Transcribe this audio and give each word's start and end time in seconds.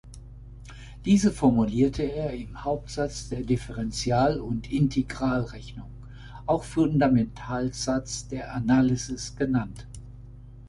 Diese 1.05 1.31
formulierte 1.31 2.01
er 2.01 2.33
im 2.33 2.63
Hauptsatz 2.63 3.29
der 3.29 3.41
Differential- 3.43 4.39
und 4.39 4.71
Integralrechnung, 4.71 5.91
auch 6.47 6.63
"Fundamentalsatz 6.63 8.27
der 8.27 8.51
Analysis" 8.55 9.35
genannt. 9.35 9.85